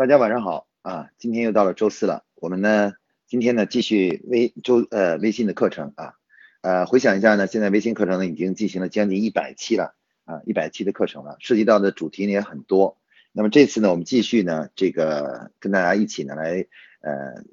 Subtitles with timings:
[0.00, 1.10] 大家晚上好啊！
[1.18, 2.94] 今天又到了周四了，我们呢
[3.26, 6.14] 今天呢继续微周呃微信的课程啊，
[6.62, 9.94] 呃回想一下呢，现在微信课程呢已经进行了将近一百期了
[10.24, 12.96] 啊，一百期的课程了，涉及到的主题呢也很多。
[13.32, 16.66] 那么这次呢，我们继续呢这个跟大家一起呢来
[17.02, 17.44] 呃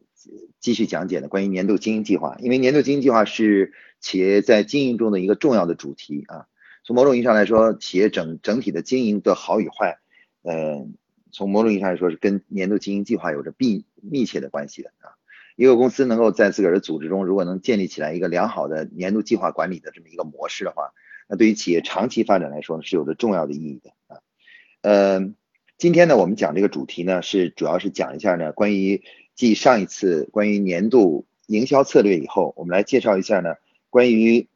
[0.61, 6.45] 继续讲解呢关于年度经营计划，因为年度经营计划是企业在经营中的一个重要的主题啊。
[6.85, 9.99] 从某种意义上来说，企业整整体的经营的好与坏，
[10.43, 10.93] 嗯。
[11.37, 15.13] 从某种意义上来说，是跟年度经营计划有着密密切的关系的啊。
[15.55, 20.93] 一个公司能够在自个儿的组织中，如果能建立起来一个良好的年度计划管理的这么一个模式的话，
[21.27, 24.19] 那对于企业长期发展来说是有着重要的意义的啊。
[24.81, 25.31] 呃，
[25.77, 29.03] 今天呢，我们讲这个主题呢，是主要是讲一下呢，关于
[29.35, 33.57] 继上一次关于年度营销策略以后，我们来介绍一下呢，
[33.91, 34.47] 关于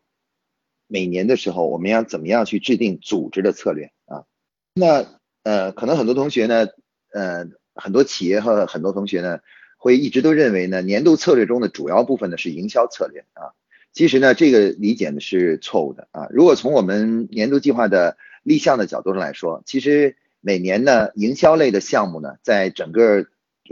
[0.88, 4.26] 每年的时候我们要怎么样去制定组织的策略啊。
[4.74, 5.06] 那
[5.44, 6.68] 呃，可能很多同学呢，
[7.14, 9.40] 呃，很多企业和很多同学呢，
[9.78, 13.52] 会一直都认为呢，年度策略中的主要部分呢是营销策略啊。
[13.92, 16.28] 其实呢，这个理解呢是错误的啊。
[16.32, 23.28] 如果从我们年度计划的立项的角度上来说，其实每年呢，营销类的项目呢，在整个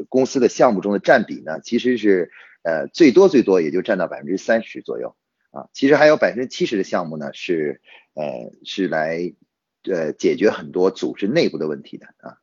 [0.09, 2.31] 公司的项目中的占比呢，其实是
[2.63, 5.15] 呃最多最多也就占到百分之三十左右
[5.51, 5.67] 啊。
[5.73, 7.81] 其实还有百分之七十的项目呢，是
[8.13, 9.33] 呃是来。
[9.89, 12.35] 呃，解决很多组织内部的问题的啊，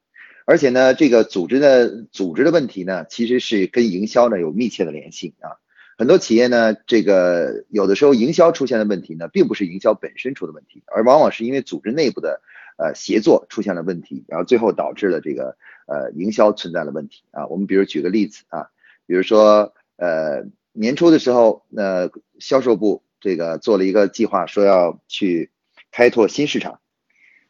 [0.46, 5.58] 而且呢，这个组织的组织的问题呢，其实是跟营销呢有密切的联系啊。
[5.98, 12.42] 很多企业呢，这个有的时候营销出现的问题呢，并不是营销本身出的问题，而往往是因为组织内部的
[12.78, 17.46] 呃协作出现了问题，然后最后导致了这个呃营销存在了问题啊。
[17.48, 18.68] 我们比如举个例子啊，
[19.06, 25.50] 比如说呃年初的时候，呃销售部这个做了一个计划，说要去
[25.90, 26.78] 开拓新市场。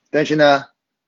[0.08, 0.64] 但是呢，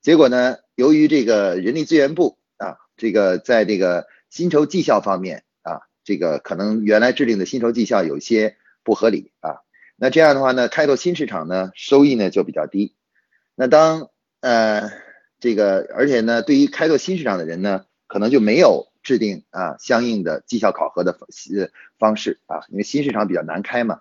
[0.09, 9.61] 结果呢，由于这个人力资源部啊，这个在这个薪酬绩效方面啊，这个可能原来制定的薪酬绩效有些不合理啊，
[9.97, 12.95] 那这样的话呢，开拓新市场呢，收益呢就比较低。
[13.55, 14.09] 那当
[14.41, 14.91] 呃
[15.41, 21.29] 这个，而且呢，对于开拓新市场的人呢，可能就没有制定啊相应的绩效考核的方
[21.99, 24.01] 方式啊，因为新市场比较难开嘛。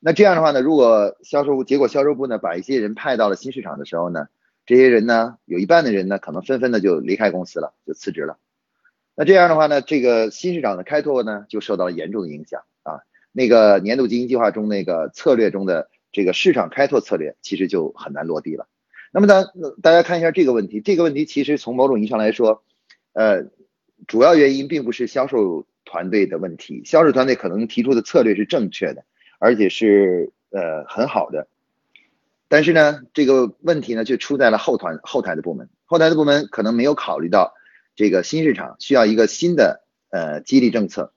[0.00, 4.28] 那这样的话呢，如果销售部结果销售部呢把一些人派到了新市场的时候呢？
[4.64, 8.38] 这些人呢，有一半的人呢，可能纷纷的就离开公司了，就辞职了。
[9.14, 13.00] 那这样的话呢，这个新市场的开拓呢，就受到了严重的影响啊。
[13.32, 18.68] 那个年度经营计划中那个策略中的这个市场开拓策略，其实就很难落地了。
[19.12, 19.44] 那么，大
[19.82, 22.62] 大家看一下这个问题，这个问题其实从某种意义上来说，
[23.12, 23.44] 呃，
[24.06, 29.04] 主要原因并不是销售团队的问题，销售团队可能提出的策略是正确的，
[29.38, 31.48] 而且是呃很好的。
[32.52, 37.54] 但是呢，这个问题呢，就出在了后团后台的部门，后台的部门可能没有考虑到
[37.96, 41.14] 这个新市场需要一个新的呃激励政策，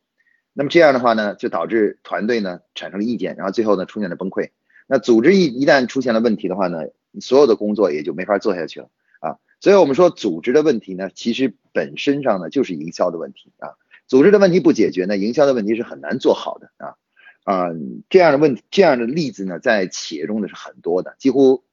[0.54, 4.52] 那么这样的话呢，就导致团队呢产生了意见，然后最后呢出现了崩溃。
[4.88, 6.84] 那组织一一旦出现了问题的话呢，
[7.20, 9.36] 所有的工作也就没法做下去了啊。
[9.60, 13.76] 所以我们说组织的问题呢，其实本身上呢就是营销的问题啊。
[14.08, 16.96] 组织的问题不解决呢，营销的问题是很难做好的啊。
[17.46, 17.70] 啊，
[18.10, 21.64] 这样的问题，这样的例子呢，在企业中呢是很多的，几乎，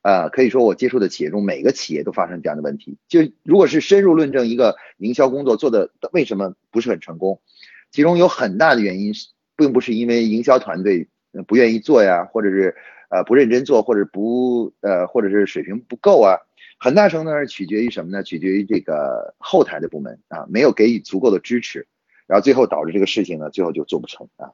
[0.00, 2.96] 呃，可以说我接触的企业中，每个企业都发生这样的问题。
[3.08, 7.42] 就如果是深入论证一个营销工作做的为什么不是很成功，
[7.90, 11.08] 其中有很大的原因是，并不是因为营销团队
[11.46, 12.74] 不愿意做呀，或者是
[13.10, 16.38] 呃不认真做，或者不呃或者是水平不够啊，
[16.78, 18.22] 很大程度上是取决于什么呢？
[18.22, 21.86] 取决于这个后台的部门啊，没有给予足够的支持，
[22.26, 24.52] 然后最后导致这个事情呢，最后就做不成啊。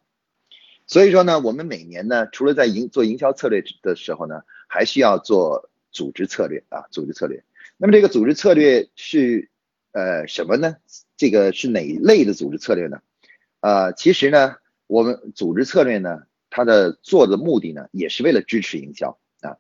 [0.87, 7.43] 所以说呢，我们每年呢，除了在营做营销策略的时候呢，还需要做组织策略啊，组织策略。
[7.77, 9.49] 那么这个组织策略是
[9.93, 10.77] 呃什么呢？
[11.17, 13.01] 这个是哪一类的组织策略呢？
[13.61, 14.57] 呃，其实呢，
[14.87, 19.57] 我们组织策略呢，它的做的目的呢，也是为了支持营销啊，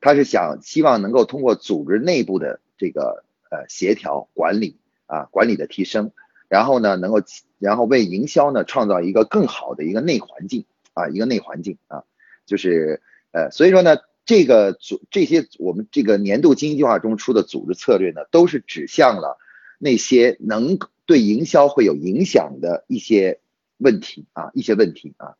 [0.00, 6.12] 它是想希望能够通过组织内部的这个呃协调管理啊，管理的提升。
[6.48, 7.20] 然后呢，能够
[7.58, 10.64] 然后为营销呢创造一个更好的一个内环境
[10.94, 12.04] 啊，一个内环境啊，
[12.46, 13.00] 就是
[13.32, 19.38] 呃，所以说呢，这个组这些我们这个年度经营计划中出的组织策略呢，都是指向了
[19.78, 23.40] 那些能对营销会有影响的一些
[23.76, 25.34] 问题啊，一些问题啊。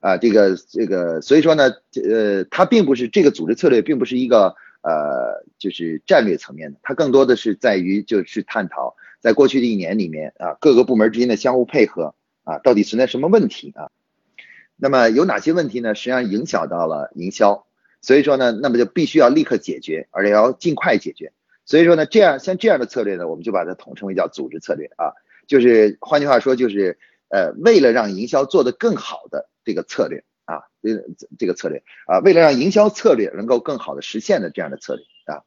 [0.00, 8.94] 啊，这个这个，所以说呢，呃，它并不是这个组织策略，并不是一个呃，就是战略层面的，它更多的是在于就是探讨。
[9.20, 13.90] 在过去的一年里面啊，各个部门之间的相互配合啊，到底存在什么问题啊？
[14.76, 15.94] 那么有哪些问题呢？
[15.94, 17.66] 实际上影响到了营销，
[18.02, 21.32] 所以说呢，那么就必须要立刻解决，而且要尽快解决。
[21.64, 25.14] 所以说呢，这样像这样的策略呢，我们就把它统称为叫组织策略啊，
[25.46, 26.98] 就是换句话说，就是
[27.28, 31.04] 呃，为了让营销做得更好的这个策略啊，这
[31.38, 35.42] 这个策略啊，为了让营销策略能够更好的实现的这样的策略啊，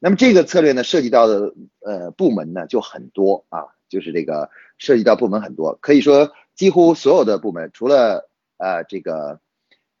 [0.00, 9.40] 那么这个策略呢，涉及到的呃部门呢就很多啊，就是这个涉及到部门很多，可以说几乎所有的部门，除了呃这个。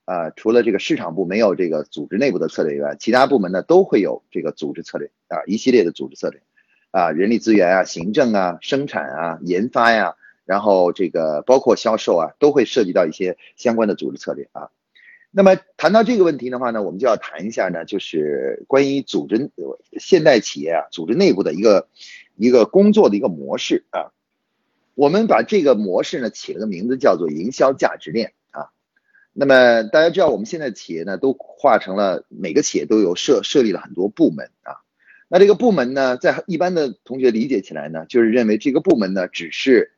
[0.06, 6.42] 啊，除了这个市场部没有这个组织内部的策略以外，其他部门呢都会有这个组织策略啊，一系列的组织策略
[6.90, 10.14] 啊，人力资源啊、行政啊、生产啊、研发呀，
[10.44, 14.68] 然后这个包括销售啊，都会涉及到一些相关的组织策略啊。
[15.30, 19.50] 那么谈到这个问题的话呢，我们就要谈一下呢，就是关于组织
[19.98, 21.88] 现代企业啊，组织内部的一个
[22.36, 24.12] 一个工作的一个模式啊。
[24.94, 28.68] 我们把这个模式呢起了个名字，叫做营销价值链啊。
[29.32, 34.86] 那么大家知道，我们现在企业呢都化成了每个企业都有设设立了很多部门啊。
[35.26, 39.93] 那这个部门呢，在一般的同学理解起来呢，就是认为这个部门呢只是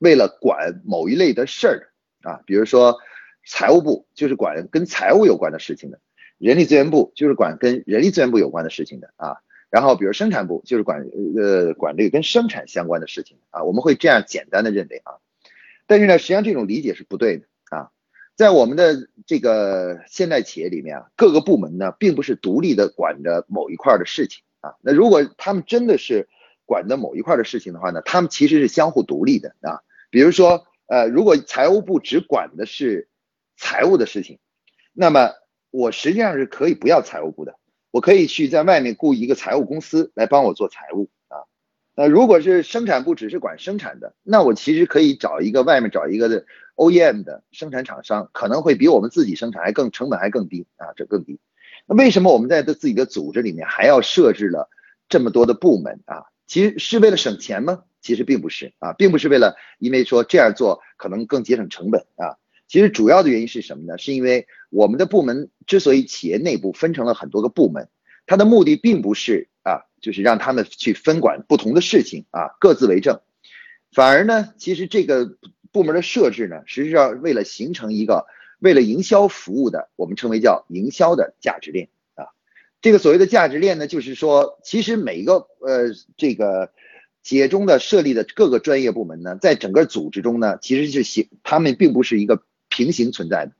[0.00, 1.92] 为了管某一类的事儿
[2.22, 2.98] 啊，比如说
[3.46, 6.00] 财务部就是管跟财务有关的事情的，
[6.38, 9.36] 人力资源部就是管跟人力资源部有关的事情的啊。
[9.70, 11.06] 然后比如生产部就是管
[11.36, 13.62] 呃管这个跟生产相关的事情啊。
[13.62, 15.22] 我们会这样简单的认为啊，
[15.86, 17.90] 但是呢，实际上这种理解是不对的啊。
[18.34, 24.74] 在我们的这个现代企业里面啊，各个部门呢，并不是独立的管着某一块的事情啊。
[24.80, 26.28] 那如果他们真的是
[26.64, 29.80] 管的某一块的事情的话呢，他们其实是相互独立的啊。
[30.10, 33.08] 比如说，呃，如果财务部只管的是
[33.56, 34.38] 财务的事情，
[34.92, 35.30] 那么
[35.70, 37.56] 我实际上是可以不要财务部的，
[37.90, 41.48] 我可以去在外面雇一个财务公司来帮我做财务啊。
[41.94, 46.44] 那如果是生产部只是管生产的，那我其实可以找一个外面找一个的。
[46.76, 51.38] OEM 的生产厂商可能会比我们自己生产还更成本还更低啊，这更低。
[51.84, 54.70] 那为什么我们在的自己的组织里面还要设置了
[55.06, 56.24] 这么多的部门啊？
[56.46, 57.82] 其实是为了省钱吗？
[58.00, 62.36] 其实并不是啊，并不是为了因为说这样做可能更节省成本啊。
[62.66, 63.98] 其实主要的原因是什么呢？
[63.98, 67.88] 是因为我们的部门之所以企业内部分成了很多个部门，
[68.26, 73.20] 它的目的并不是啊，就是让他们去分管不同的事情啊，各自为政，
[73.92, 75.36] 反而呢，其实这个。
[75.72, 78.26] 部门的设置呢，实际上为了形成一个
[78.58, 82.26] 为了营销服务的，我们称为叫营销的价值链啊。
[82.80, 86.72] 这个所谓的价值链呢，就是说，其实每一个呃这个
[87.22, 93.52] 企业中的设立的各个专业部门呢，在整个组织中呢，其实是形，他们并不是一个平行存在的，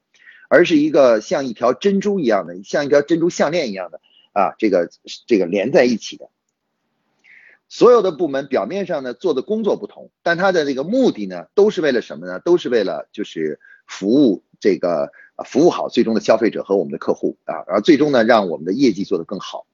[0.49, 4.01] 而是一个像一条珍珠一样的，像一条珍珠项链一样的
[4.33, 4.91] 啊，这个
[5.27, 6.31] 这个连在一起的。
[7.69, 12.41] 所有的部门表面上呢做的工作不同，但它的这个目的呢都是为了什么呢？
[12.41, 15.13] 都是为了就是服务这个
[15.45, 19.67] 服务好最终的消费者和我们的客户啊，然后最终呢让我们的业绩做得更好。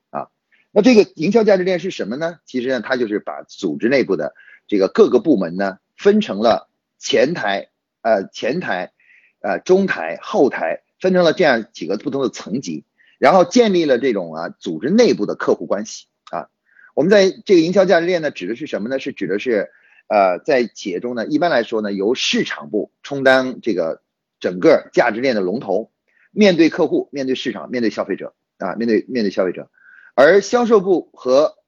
[0.77, 2.39] 那这个营销价值链是什么呢？
[2.45, 4.35] 其实呢它就是把组织内部的
[4.67, 6.69] 这个各个部门呢分成了
[6.99, 7.71] 前台
[8.03, 8.93] 呃前台
[9.41, 12.85] 呃中台后台，分成了这样几个不同的层级，
[13.19, 16.51] 然后建立了这种啊组织内部的客户关系啊。
[16.95, 18.99] 我们在这个营销价值链呢，指的是什么呢？
[18.99, 19.71] 是指的是，
[20.09, 24.03] 呃，在企业中呢，一般来说呢，由市场部充当这个
[24.41, 25.91] 整个价值链的龙头，
[26.33, 29.71] 面对客户、面对市场、面对消费者啊，面对面对消费者，
[30.17, 31.59] 而销售部和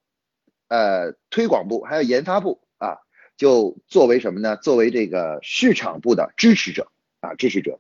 [0.69, 2.97] 呃推广部还有研发部啊，
[3.37, 4.57] 就作为什么呢？
[4.57, 6.91] 作为这个市场部的支持者
[7.21, 7.79] 啊，支持者。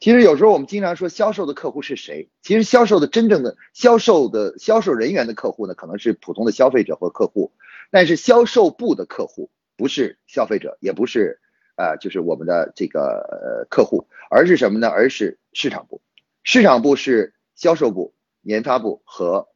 [0.00, 2.30] 其实有时候我们经常说销售的客户是谁？
[2.40, 7.52] 其实销售的真正的销售的销售人员的客户呢，可能是普通的消费者或客户，
[7.90, 11.38] 但是销售部的客户不是消费者，也不是
[11.76, 14.88] 呃，就是我们的这个呃客户，而是什么呢？
[14.88, 16.00] 而是市场部。
[16.42, 19.48] 市场部是销售部、研发部和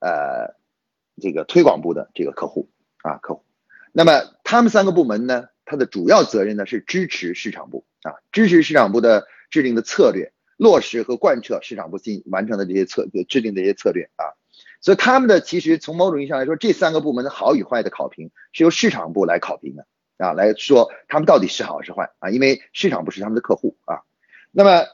[0.00, 0.56] 呃
[1.20, 2.68] 这个推广部的这个客户
[3.02, 3.44] 啊客户。
[3.92, 9.26] 那么他们三个部门呢，它的主要责任呢是支持市场部啊，支持市场部的。
[9.50, 14.38] 制定的策略，落实和贯彻市场部进完成的这些策制定的这些策略啊，
[14.80, 24.02] 所以他们的其实从某种意义上来说，这三个部门的好与坏的考评是由市场部来考评的啊，来说他们到底是好是坏啊，因为市场部是他们的客户啊。
[24.52, 24.86] 那么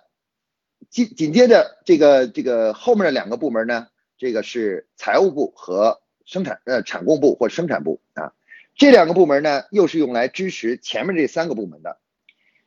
[0.91, 8.33] 紧紧接着这个这个后面的两个部门呢，这个是财务部和生产呃产供部或生产部啊，
[8.75, 11.99] 这两个部门呢又是用来支持前面这三个部门的，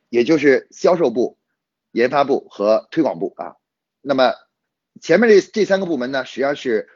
[0.08, 1.36] 也就是销售部。
[1.92, 3.56] 研发部和推广部啊，
[4.00, 4.32] 那么
[5.00, 6.88] 前面这这三个部门呢，实际上是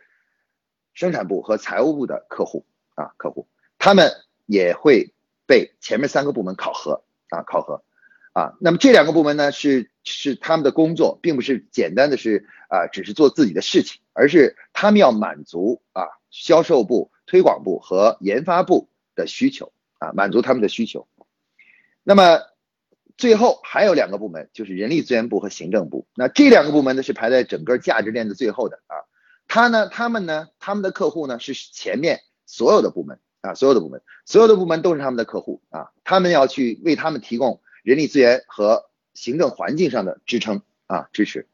[0.92, 3.48] 生产部和财务部的客户啊，客户。
[3.76, 4.12] 他们
[4.46, 5.12] 也会
[5.46, 7.82] 被前面三个部门考核啊，考核。
[8.34, 8.52] 啊。
[8.60, 21.08] 那么这两个部门呢，是是他们的工作，并不是简单的是啊，只是做自己的事情，而是他们要满足啊，销售部、推广部和研发部的需求啊，满足他们的需求。
[22.02, 22.40] 那么
[23.16, 26.06] 最后还有两个部门，就是人力资源部和行政部。
[26.14, 28.96] 那这两个部门呢是排在整个价值链的最后的啊。
[29.46, 35.92] 他呢，他们呢，他们的客户呢是前面所有的部门啊，所有的部门，所有的部门都是他们的客户啊。
[36.02, 41.46] 他们要去为他们提供人力资源和行政环境上的支撑啊支持。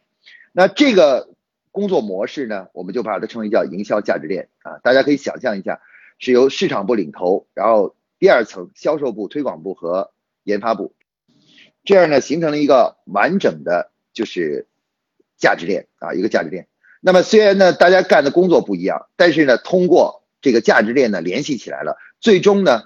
[0.52, 1.28] 那这个
[1.70, 4.78] 工作模式呢，我们就把它称为叫营销价值链啊。
[4.82, 5.82] 大家可以想象一下，
[6.18, 10.12] 是由市场部领头，然后第二层销售部、推广部和
[10.44, 10.94] 研发部。
[11.84, 14.66] 这样呢，形成了一个完整的，就是
[15.36, 16.66] 价值链啊，一个价值链。
[17.00, 22.84] 那么虽然呢，大家干的工作不一样，但是呢，通过这个价值链呢联系起来了，最终呢，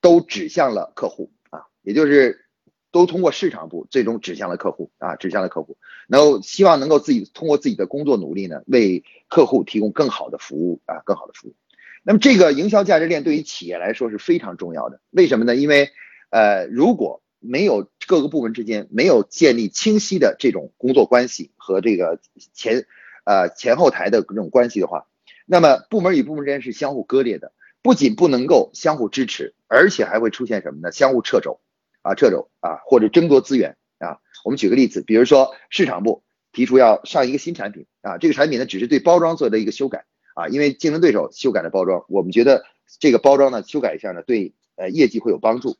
[0.00, 2.44] 都指向了客户啊，也就是
[2.92, 5.76] 都通过市场部，最终指向了客户啊，指向了客户。
[6.08, 11.54] 然后希望能够自己通过自己的工作努力呢，为客户提供更好的服务啊，更好的服务。
[12.02, 15.54] 那么这个营销价值链对于企业来说是非常重要的，为什么呢？
[15.54, 15.90] 因为
[16.30, 22.20] 呃，如果没有各个部门之间没有建立清晰的这种工作关系和这个
[22.52, 22.86] 前
[23.24, 25.06] 呃前后台的这种关系的话，
[25.46, 30.92] 那么部门与部门之间是相互割裂的，不仅不能够相互支持，而且还会出现什么呢？
[30.92, 31.60] 相互掣肘
[32.02, 34.18] 啊，掣肘啊，或者争夺资源啊。
[34.44, 40.04] 我们举个例子，比如说市场部提出要上一个新产品啊，这个产品呢只是对包装做的一个修改
[40.34, 42.64] 啊，因为竞争对手修改了包装，我们觉得
[42.98, 45.76] 这个包装呢修改一下呢，对呃业绩会有帮助。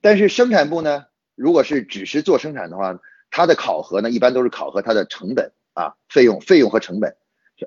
[0.00, 7.16] 但是生产部呢，如果是只是做生产的话，它的考核呢，一般都是考核它的成本啊，费用、费用和成本，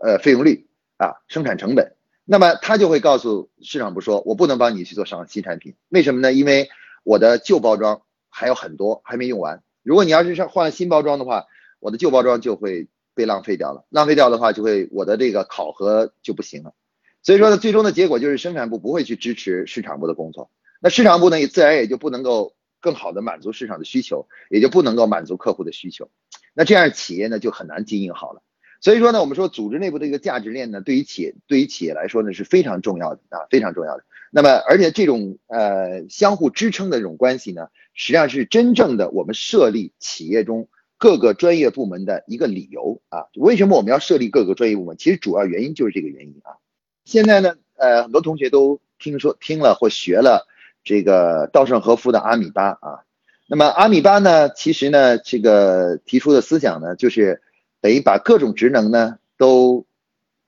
[0.02, 1.96] 呃，费用率啊，生产成本。
[2.26, 6.32] 那么他就会告诉市场部说，我不能帮你去做上新产品，为什么呢？
[6.32, 6.70] 因为
[7.04, 9.62] 我的旧包装还有很多还没用完。
[9.84, 11.46] 如果你要是上换新包装的话，
[11.80, 16.74] 我的旧包装就会被浪费掉了，浪费掉的话就会我的这个考核就不行了。
[17.22, 20.50] 所以说呢，最终的结果就是生产部不会去支持市场部的工作。
[20.80, 26.10] 那市场部呢，也自然也就不能够更好的满足市场的需求，也就不能够满足客户的需求。
[26.54, 28.42] 那这样企业呢就很难经营好了。
[28.84, 34.04] 所以说呢，我们说组织内部的一个价值链呢，对于企业对于企业来说呢是非常重要的啊，非常重要的。
[34.30, 43.28] 那么而且这种呃相互支撑的这种关系呢，实际上是真正的我们设立企业中各个专业部门的一个理由啊。
[43.36, 44.98] 为什么我们要设立各个专业部门？
[44.98, 46.60] 其实主要原因就是这个原因啊。
[47.06, 50.46] 现在呢，呃，很多同学都听说听了或学了。
[50.84, 53.06] 这个稻盛和夫的阿米巴啊，
[53.48, 57.42] 那么阿米巴呢，其实呢，这个提出的思想呢，就是
[57.84, 59.86] 等于把各种职能呢都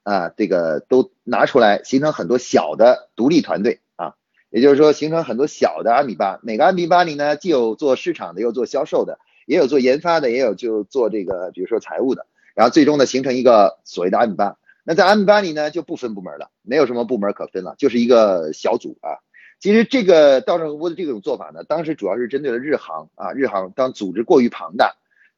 [0.04, 4.16] 啊，这个都拿出来，形成很多小的独立团队啊，
[4.52, 6.40] 也就是说，形成很多小的阿米巴。
[6.44, 14.56] 每个阿米巴里呢，既有做市场的，有做销售的，也有做研发的，也有就做这个，比如说财务的，然后最终呢，形成一个所谓的阿米巴。
[14.86, 19.20] 那在阿米巴里呢，就不分部门了，没有什么部门可分了，就是一个小组啊。
[19.60, 24.96] 其实这个稻盛和夫的这种做法呢，当时主要是针对了日航啊，日航当组织过于庞大，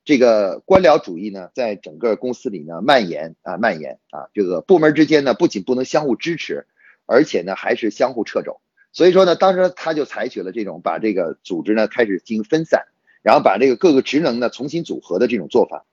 [0.08, 6.66] 这个官僚主义呢，在整个公司里呢蔓延啊蔓延啊，这个部门之间呢不仅不能相互支持，
[7.06, 8.62] 而且呢还是相互掣肘。
[8.94, 12.86] 所以说呢，当时他就采取了这种把这个组织呢开始进行分散，
[13.22, 15.86] 然后把这个各个职能呢重新组合的这种做法。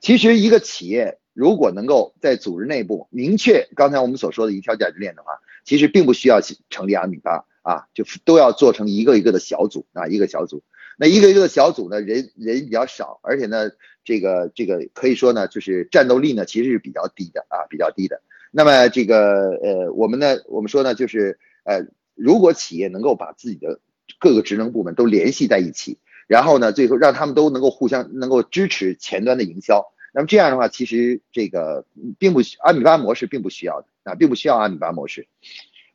[0.00, 7.44] 其实一个企业如果能够在组织内部明确刚才我们所说的一条价值链的话，其实并不需要成立阿米巴。
[7.62, 10.64] 啊，就都要做成一个一个的小组啊，一个小组。
[11.02, 13.72] 那一个一个小组呢，人人比较少，而且呢，
[14.04, 18.22] 这个这个可以说呢，就是战斗力呢，其实是比较低的啊，比较低的。
[18.52, 23.80] 那么这个呃，我们呢，我们说呢，就是呃，如果企业能够把自己的
[24.20, 31.84] 各个职能部门都联系在一起，然后呢，最后让他们都能够互相能够支持前端的营销，那么这样的话，其实这个
[32.16, 35.26] 并不阿米巴模式并不需要的啊，并不需要阿米巴模式，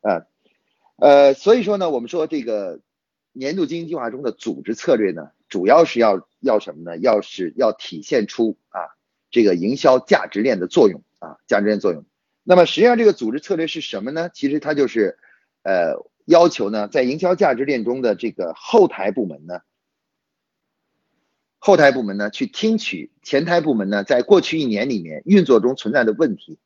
[0.02, 0.26] 啊。
[0.98, 2.82] 呃，所以说呢，我们说这个
[3.38, 6.98] 年度经营计划中的组织策略呢，主要是要要什么呢？
[6.98, 8.82] 要是要体现出啊
[9.30, 12.06] 这个营销价值链的作用啊，价值链作用。
[12.44, 14.30] 那么实际上这个组织策略是什么呢？
[14.34, 15.18] 其实它就是
[15.64, 19.60] 呃要求呢，在营销价值链中的这个后台部门呢，
[21.60, 26.60] 后台部门呢去听取前台部门呢在过去一年里面运作中存在的问题，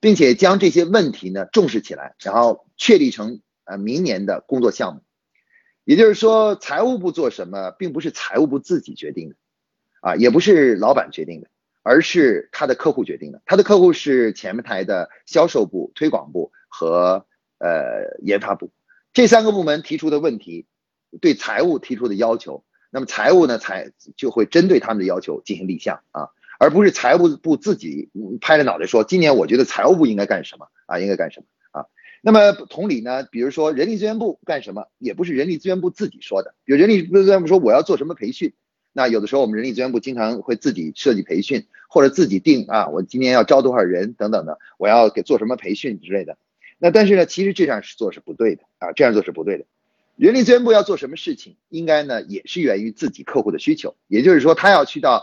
[0.00, 3.40] 并且将这些问题呢重视起来，然后确立成。
[3.70, 5.02] 呃，明年的工作项目，
[5.88, 9.36] 也就是说，财务部做什么，并不是财务部自己决定的，
[10.02, 11.48] 啊，也不是老板决定的，
[11.82, 13.40] 而是他的客户决定的。
[13.46, 17.24] 他的客户是前台的销售部、推广部和
[17.56, 18.70] 呃研发部
[19.14, 20.66] 这三个部门提出的问题，
[21.22, 26.28] 对财务提出的要求，那么财务呢，才就会针对他们的要求进行立项啊，
[26.58, 28.10] 而不是财务部自己
[28.42, 31.46] 拍着脑袋说，今年我觉得财务部应该干什么啊，应该干什么？
[32.20, 36.54] 那么同理呢，比如说人力资源部干什么，也不是人力资源部自己说的。
[36.64, 38.52] 比如人力资源部说我要做什么培训，
[38.92, 46.36] 那有的时候我们人力资源部经常会自己设计培训，或者自己定啊，我今年要招多少人等等的，我要给做什么培训之类的。
[46.78, 49.64] 那但是呢，其实这样是做是不对的啊，这样做是不对的。
[50.16, 55.22] 人力资源部要做什么事情，应该呢也是源于自己客户的需求，也就是说，他要去到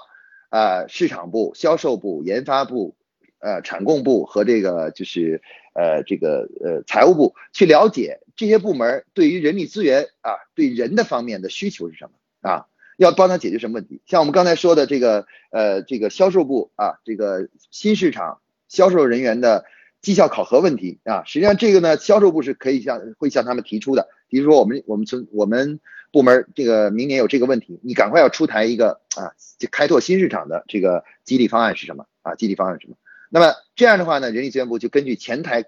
[0.49, 2.95] 呃市场部、销售部、研发部、
[3.39, 5.41] 呃产供部和这个就是
[5.73, 12.11] 呃这个呃财务部去了解这些部门对于人力资源啊对人的方面的需求是什么
[12.49, 14.01] 啊，要帮他解决什么问题。
[14.05, 19.65] 像我们刚才说的这个呃这个销售部啊，这个新市场销售人员的
[20.01, 24.07] 绩效考核问题啊，实际上这个呢销售部是可以向会向他们提出的。
[24.27, 25.79] 比如说，我们我们从我们
[26.11, 29.33] 部门这个明年有这个问题，你赶快要出台一个啊，
[29.71, 32.35] 开拓新市场的这个激励方案是什么啊？
[32.35, 32.97] 激励方案是什么？
[33.35, 35.65] 那么这样的话呢，人力资源部就根据前台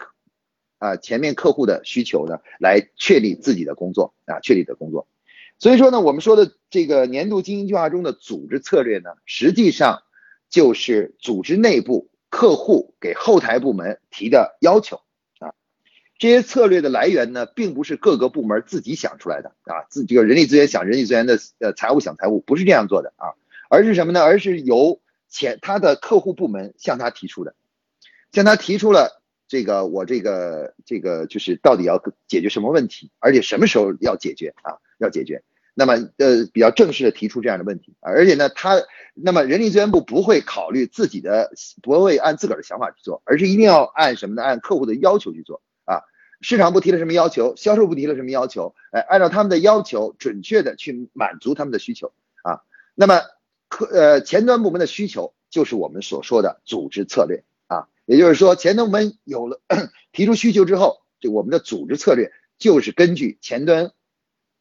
[0.78, 5.06] 啊前面客户的需求呢，来确立自己的工作啊，确立的工作。
[5.60, 10.04] 所以说呢，我们说的这个年度经营计划中的组织策略呢，实际上
[10.50, 15.02] 就是组织内部客户给后台部门提的要求
[15.40, 15.52] 啊。
[16.18, 23.36] 这些策略的来源呢，并不是各个部门自己想出来的啊，自这个人力资源想人力资源的，呃，财务想财务，不是这样做的啊，
[23.70, 24.24] 而是什么呢？
[24.24, 27.54] 而是由前他的客户部门向他提出的，
[28.38, 34.78] 向他提出了这个我这个这个就是到底要解决什么问题，而且什么时候要解决啊？
[35.00, 35.42] 要解决，
[35.74, 38.80] 那么呃比较正式的提出这样的问题，而且呢，他
[39.16, 41.50] 那么人力资源部不会考虑自己的，
[41.82, 44.44] 不会按自个儿的想法去做，而是一定要按什么呢？
[44.44, 46.02] 按客户的要求去做啊。
[46.42, 52.14] 市场部提了什么要求，销售部提了什么要求，哎，按照他们的要求，准确的去满足他们的需求
[52.44, 52.62] 啊。
[52.94, 53.22] 那么
[53.68, 57.44] 客呃前端部门的需求就是我们所说的组织策略，
[58.08, 59.62] 也就是说前端部门有了
[60.12, 63.92] 提出需求之后，就我们的组织策略就是根据前端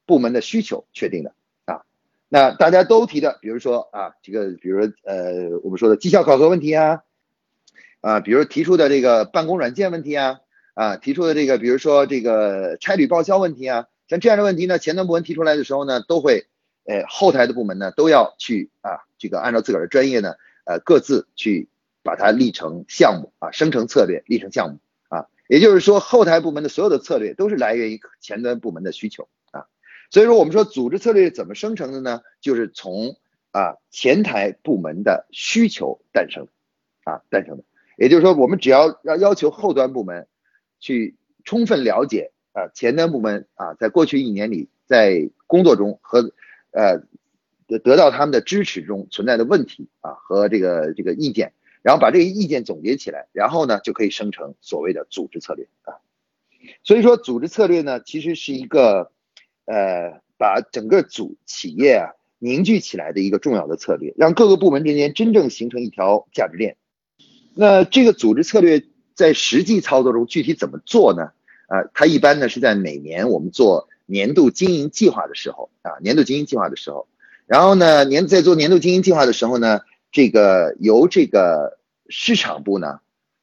[0.05, 1.33] 部门的需求确定的
[1.65, 1.81] 啊。
[2.29, 7.05] 那大家都提的，比如说啊，这个比如呃我们说的绩效考核问题啊，
[8.03, 10.41] 啊，比如提出的这个办公软件问题啊。
[10.75, 16.49] 啊，提出的这个，比如说这个差旅报销问题啊，像这样的问题呢，前端部门提出来的时候呢，都会，
[16.85, 20.35] 呃，后台的部门呢都要去啊，这个按照自个儿的专业呢，
[20.67, 21.71] 呃，各自去
[22.07, 29.67] 把它立成项目啊，生成策略，立成项目啊，也就是说，后台部门的所有的策略都是来源于前端部门的需求啊，
[30.11, 32.23] 所以说我们说组织策略怎么生成的呢？
[32.41, 33.17] 就是从
[33.51, 36.49] 啊前台部门的需求诞生
[37.05, 37.65] 啊诞生的，
[37.99, 40.27] 也就是说，我们只要要要求后端部门。
[40.79, 46.35] 去充分了解啊前端部门啊在过去一年里在工作中和
[46.71, 46.99] 呃
[47.67, 51.55] 得得到他们的支持中存在的问题啊和这个这个意见，
[51.87, 56.03] 然后把这个意见总结起来，然后呢就可以生成所谓的组织策略啊。
[56.83, 59.13] 所以说组织策略呢其实是一个
[59.67, 66.77] 呃把整个组企业啊凝聚起来的一个重要的策略，让各个部门之间真正形成一条价值链。
[67.55, 68.83] 那这个组织策略。
[69.17, 71.31] 在实际操作中，具体怎么做呢？
[71.69, 77.09] 啊，它一般呢是在每年我们做年度经营计划的时候啊，年度经营计划的时候，
[77.47, 79.81] 然后呢年在做年度经营计划的时候呢，
[80.17, 83.01] 这个由这个市场部呢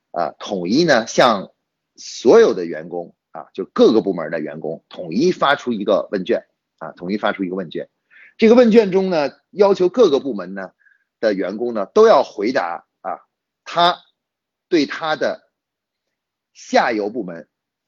[0.10, 1.52] 啊统一呢向
[1.96, 6.48] 所有的员工啊，就各个部门的员工统一发出一个问卷
[6.80, 7.90] 啊，统一发出一个问卷，
[8.40, 10.72] 这个问卷中呢要求各个部门呢
[11.20, 13.22] 的员工呢都要回答啊，
[13.64, 14.00] 他
[14.68, 15.44] 对他的。
[16.56, 17.48] 下游部门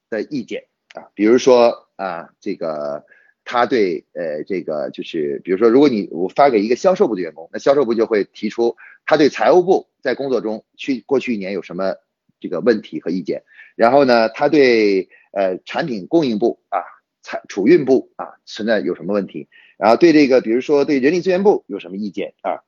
[0.09, 3.05] 的意见啊，比如说啊，这个
[3.45, 11.95] 他对呃这个就是，比如说，如果你我发给一个销售部的员工，那销售部就会提出他对财务部在工作中去过去一年有什么
[12.41, 13.43] 这个问题和意见，
[13.77, 16.81] 然后呢，他对呃产品供应部啊、
[17.21, 22.59] 财储运部啊存在有什么问题，然后对这个比如说对人力资源部有什么意见啊，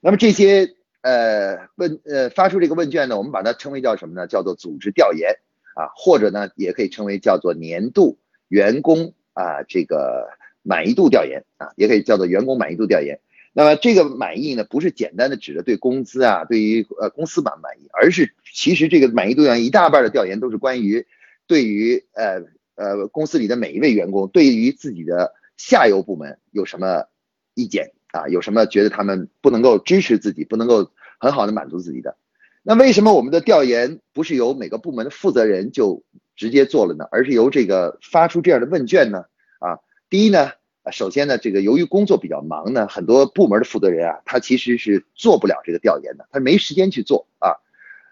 [0.00, 0.74] 那么这些。
[1.00, 4.26] 呃，问呃发出这个问卷呢，我们把它称为叫什么呢？
[4.26, 5.30] 叫做组织调研
[5.76, 8.18] 啊，或者呢也可以称为叫做年度
[8.48, 10.28] 员工啊这个
[10.62, 13.20] 满意度调研啊，也可以叫做员工满意度调研。
[13.52, 21.06] 那么这个满意呢，不是简单的指的对工资啊，对于呃公司满不满意，而是其实这个满意度调研一大半的调研都是关于
[21.46, 22.42] 对于呃
[22.74, 27.06] 呃公司里的每一位员工，对于自己的下游部门有什么
[27.54, 27.92] 意见。
[28.10, 32.16] 啊，有什么觉得他们不能够支持自己，不能够很好的满足自己的？
[32.62, 36.02] 那为什么我们的调研不是由每个部门的负责人就
[36.38, 37.06] 直接做了呢？
[37.10, 39.26] 而是由这个发出这样的问卷呢？
[39.58, 40.52] 啊，第一呢，
[40.92, 47.58] 首先呢，这个由于工作比较忙呢，很多部门的负责人啊，他其实是做不了这个调研的，他没时间去做啊。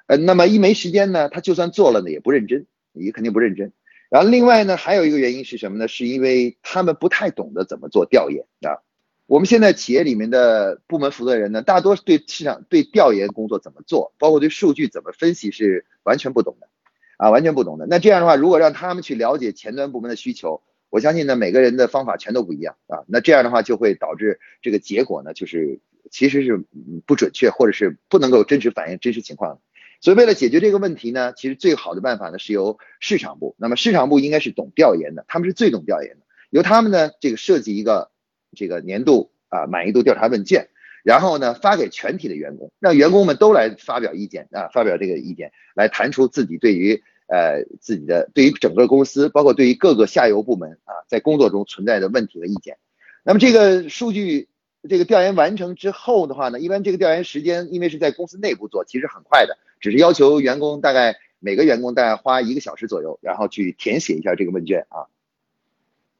[0.09, 3.73] 呃，那么一没时间呢，他就算做了呢，也不认真，也肯定不认真。
[4.11, 5.89] 然后另外呢，还有一个原因是什么呢？
[5.89, 8.83] 是因为他们不太懂得怎么做调研啊。
[9.27, 16.69] 我们现在企业里面的部门负责人呢，大多对市场对调研工作怎么做，包括对数据怎么分析是完全不懂的，
[17.17, 17.87] 啊，完全不懂的。
[17.89, 23.05] 那这样的话，如果让他们去了解前端部门的需求，我相信呢，每个人的方法全都不一样啊。
[23.07, 26.65] 那这样的话就会导致这个结果呢，就是其实是
[27.07, 29.61] 不准确，或者是不能够真实反映真实情况。
[30.01, 38.11] 所以为了解决这个问题呢，其实最好的办法呢是由市场部，那么市场部应该是懂调研的，他们是最懂调研的，由他们呢这个设计一个。
[38.55, 40.69] 这个年度啊满意度调查问卷，
[41.07, 52.79] 然后呢发给全体的员工，让员工们都来发表意见啊，发表这个意见，来谈出自己对于呃自己的对于整个公司，包括对于各个下游部门啊在工作中存在的问题和意见。
[53.23, 54.49] 那么这个数据
[54.89, 65.07] 这个调研完成之后的话呢，一般这个调研时间因为是在公司内部做，其实很快的，只是要求员工大概每个员工大概花一个小时左右，然后去填写一下这个问卷啊。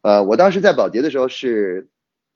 [0.03, 1.89] 呃，我当时在保洁的时候是。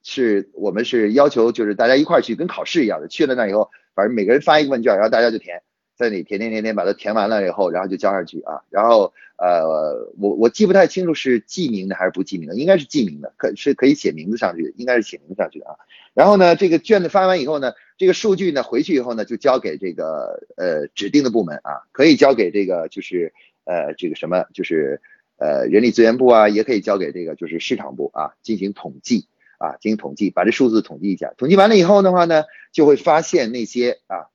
[0.03, 3.07] 是我们是要求，就是大家一块儿去，跟考试一样的。
[3.07, 5.61] 去了那以后，反正每个人发一个问卷，然后大家就填，
[5.95, 8.61] 在那里填填填填，把它填完了以后，然后就交上去啊。
[8.69, 15.75] 然后呃，我我记不太清楚是记名的还是不记名的，应该是记名的，可是可以写名字上去，应该是写名字上去的啊。
[16.13, 23.33] 然后呢，这个卷子发完以后呢，这个数据呢回去以后呢，就交给这个呃指定的部门啊，可以交给这个就是
[23.65, 25.01] 呃这个什么就是
[25.37, 29.27] 呃人力资源部啊，也可以交给这个就是市场部啊进行统计。
[29.61, 31.33] 啊，进行统计，把这数字统计一下。
[31.37, 34.25] 统计完了以后的话呢，就会发现那些啊，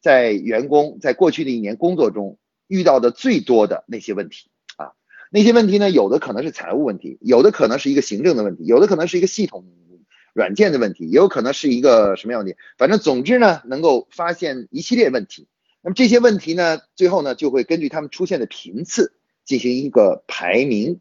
[0.00, 2.38] 在员工在过去的一年工作中
[2.68, 4.92] 遇到的最多的那些问题啊，
[5.32, 9.66] 那些问题呢，有的可能是财务问题，有的可能是一个行政的问题，有的可能是一个系统
[10.32, 12.54] 软件的问题，也有可能是一个什么样的？
[12.76, 15.48] 反正总之呢，能够发现一系列问题。
[15.82, 19.14] 那么这些问题呢，最后呢，就会根据他们出现的频次
[19.44, 21.00] 进行一个排名。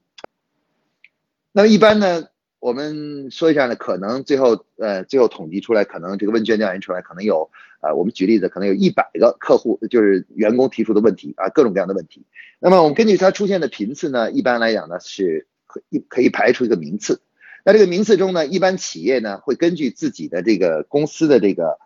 [1.52, 2.30] 那么一般呢？
[2.60, 7.50] 我们说一下呢，可能最后呃最后统计出来，可能这个问卷调研出来，可能有
[7.82, 12.26] 呃我们举例子，可能有一百个客户就是员工提出的问题啊，各种各样的问题。
[12.60, 17.22] 那么我们根据它出现的频次呢，一般来讲呢是可以可以排出一个名次。
[17.64, 21.78] 那这个名次中呢，一般企业呢会根据自己的这个公司的这个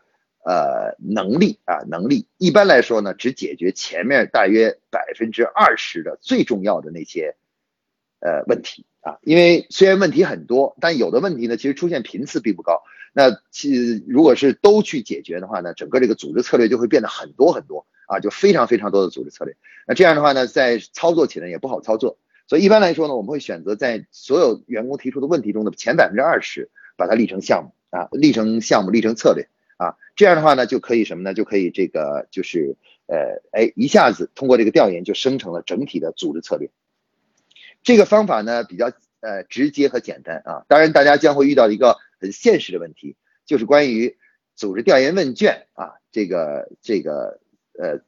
[0.46, 7.36] 呃能力啊能力，一般来说呢只解决前面大约百分之二十的最重要的那些
[8.22, 8.86] 呃问题。
[9.02, 12.84] 啊，因为虽然问题很多，但有的问题呢，其实出现频次并不高。
[13.14, 19.56] 那其如果是都去解决的话呢，整个这个组织策略就会变得很多很多啊，就非常非常多的组织策略。
[19.88, 22.20] 那这样的话呢，在操作起来也不好操作。
[22.46, 29.96] 所以一般来说呢，我们会选择在所有员工提出的问题中的前百分之二十，把它立成项目啊，立成项目，立成策略啊。
[30.16, 31.34] 这样的话呢，就可以什么呢？
[31.34, 32.76] 就可以这个就是
[33.08, 36.70] 呃，哎，一下子通过这个调研就生成了整体的组织策略。
[37.84, 38.92] 这个方法呢比较
[39.22, 43.16] 呃直接和简单啊，当然大家将会遇到一个很现实的问题，
[43.46, 44.18] 就是关于
[44.56, 47.40] 组织调研问卷啊，这个这个
[47.80, 48.02] 呃，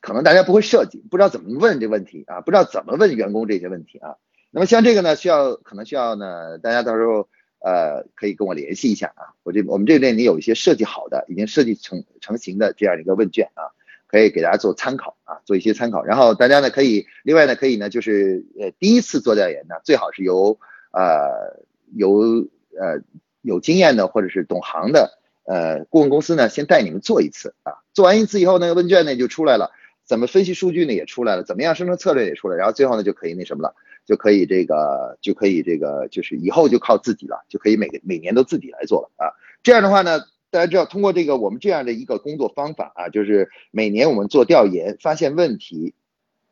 [0.00, 4.16] 可能大家不会设计，不知道怎么问这问题啊，不知道怎么问员工这些问题啊。
[4.50, 7.28] 那么像这个呢，需要可能需要呢，大家到时候
[7.60, 13.72] 呃可以跟我联系一下啊，我这我们这边里有一些设计好的，已经设计成成型的这样一个问卷啊。
[14.12, 16.04] 可以给大家做参考啊，做一些参考。
[16.04, 20.58] 然后大家呢可以，另外呢可以呢就是呃第一次做调研呢，最好是由
[20.92, 22.46] 呃由
[22.78, 23.00] 呃
[23.40, 27.72] 有经验的或者是懂行的呃顾问公司呢先带你们做一次啊。
[27.94, 29.70] 做完一次以后，那个问卷呢就出来了，
[30.04, 39.32] 怎么分析数据呢也出来了，怎么样生成策略也出来，然后最后呢就可以那什么了，就可以这个就可以这个就是以后就靠自己了，就可以每个每年都自己来做了啊。
[39.62, 40.20] 这样的话呢。
[40.52, 45.94] 大家知道，通过这个我们这样的一个工作方法啊，就是每年我们做调研，发现问题，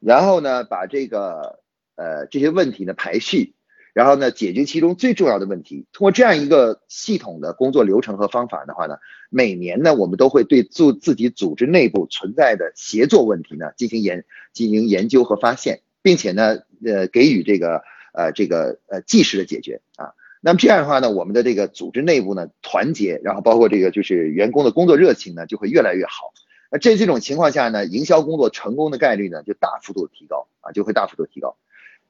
[0.00, 1.60] 然后呢，把这个
[1.96, 3.52] 呃这些问题呢排序，
[3.92, 5.84] 然后呢解决其中最重要的问题。
[5.92, 8.96] 通过这样一个系统的工作流程和方法的话呢，
[9.28, 17.82] 每年呢我们都会对自自己组织内部存在的协作问题呢进行研进行研究和发现，并且呢呃给予这个
[18.14, 20.14] 呃这个呃即时的解决啊。
[20.40, 26.32] 那么这样的话呢，我们的这个组织内部呢团结，然后包括这个就是员工的工作热情呢就会越来越好。
[26.70, 31.56] 那这这种情况下呢，营销工作成功的概率呢就大幅度提高啊，就会大幅度提高。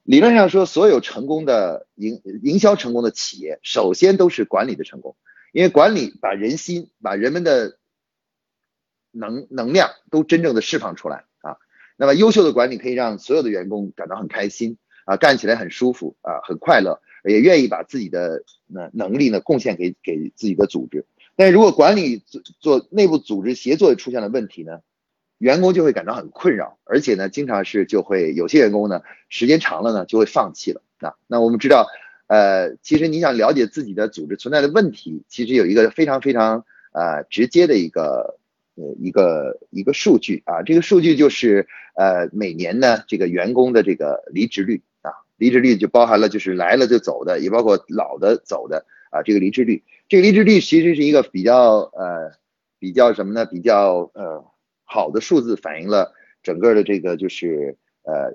[0.02, 5.16] 理论上说，所有成功的营营销成功的企业，首先都是管理的成功，
[5.52, 7.78] 因为管理把人心、把人们的
[9.10, 11.56] 能能量都真正的释放出来啊。
[11.96, 17.00] 那么优秀的管理可以让所有的员工感到很开心啊，干起来很舒服啊，很快乐。
[17.24, 21.04] 也愿意把自己的能能力呢贡献给给自己的组织，
[21.36, 24.80] 但如果管理做做内部组织协作出现了问题呢，
[25.38, 30.82] 员工就会感到很困扰，而且呢，经常是就会有些员工呢，时间长了呢，就会放弃了。
[30.98, 31.14] 啊。
[31.26, 31.86] 那我们知道，
[32.26, 38.38] 呃，其实你想了解自己的组织存在的问题，其实有一个非常非常呃直接的一个
[38.74, 40.42] 呃一个一个数据。
[40.44, 44.82] 啊，这个数据就是呃每年呢这个员工的这个离职率，
[45.40, 52.30] 离职率就包含了就是来了就走的，也包括老的走的啊，这个离职率，这个离职率其实是一个比较呃
[52.78, 53.44] 比较什么呢？
[53.44, 54.44] 比较呃。
[54.92, 58.34] 好的数字反映了整个的这个就是呃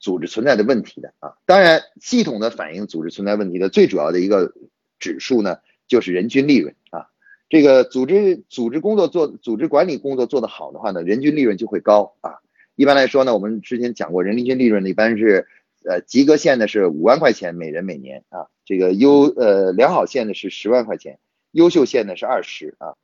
[0.00, 4.52] 组织存在的问题的啊，当然系统的反映组织存在问题的最主要的一个
[4.98, 7.06] 指数呢就是人均利润啊，
[7.48, 12.40] 这个组织组织工作做组织管理工作做得好的话呢，人均利润就会高啊。
[12.74, 15.46] 一般来说呢，我们之前讲过，人均利润一般是
[15.84, 21.18] 呃及格线呢是五万块钱每人每年啊，这个优呃良好线呢是十万块钱，
[21.50, 22.94] 优秀线呢是二十啊。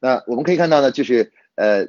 [0.00, 1.32] 那我们可以看到呢，就是。
[1.60, 1.88] 呃，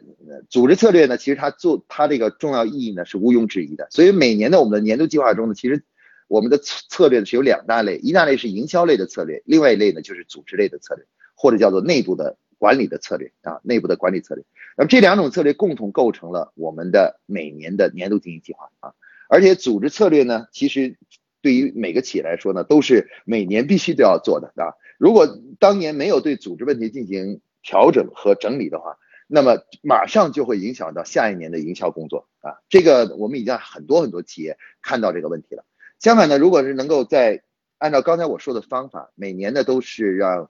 [0.49, 3.87] 组织策略呢，其实它做它这个重要意义呢是毋庸置疑的。
[3.91, 5.83] 所以每年的我们的年度计划中呢，其实
[6.27, 14.43] 我们的策策略呢是有两大类，一大类是营销类的策略，另外一类呢就是组织类的策略，或者叫做内部的管理的策略啊，内部的管理策略。
[14.75, 18.93] 那么这两种策略共同构成了我们的每年的年度经营计划啊。
[19.29, 20.97] 而且组织策略呢，其实
[21.41, 24.73] 对于每个企业来说呢，都是每年必须都要做的啊。
[24.97, 35.63] 如果当年没有对组织问题进行调整和整理的话，那么马上就会影响到下一年的营销工作啊，这个我们已经很多很多企业看到这个问题了。
[35.99, 37.43] 相反呢，如果是能够在
[37.77, 40.49] 按照刚才我说的方法，每年呢都是让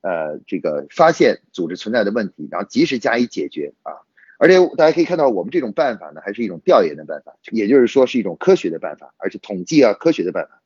[0.00, 3.92] 呃这个发现组织存在的问题，然后及时加以解决啊。
[4.38, 10.60] 而且大家可以看到，我们这种办法呢，还是一种调研的办法，也就是说是一种科学的办法，而且统计啊科学的办法。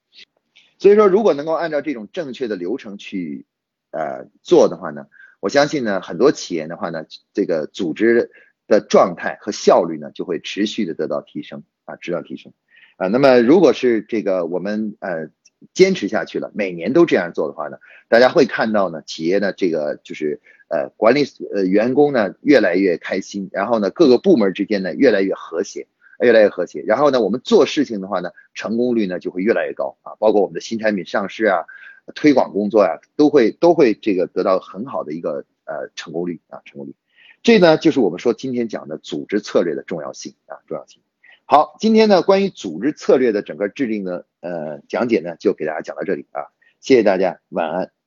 [0.79, 3.47] 所以说，如果能够按照这种正确的流程去
[3.91, 5.07] 呃做的话呢？
[5.41, 8.33] 我相信呢，很多企业的话呢，这个组织
[8.67, 12.53] 的状态和效率呢，就会持续的得到提升啊，得到提升
[12.97, 13.07] 啊。
[13.07, 15.29] 那么，如果是这个我们呃
[15.75, 17.79] 坚持下去了，每年都这样做的话呢，
[18.09, 25.87] 大家会看到呢，企业的这个就是呃管理呃员工呢越来越开心，然后呢各个部门之间呢越来越和谐，
[26.21, 26.83] 越来越和谐。
[26.83, 31.65] 然后呢，我们做事情的话呢，成功率呢就会越来越高啊，包括我们的新产品上市啊。
[32.15, 36.95] 推广工作呀，都会都会这个得到很好的一个呃成功率啊，成功率。
[37.43, 41.03] 这呢就是我们说今天讲的组织策略的重要性啊，重要性。
[41.45, 46.49] 好，今天呢关于组织策略的整个制定的呃讲解呢，就给大家讲到这里啊，
[46.81, 47.98] 谢谢大家，晚安。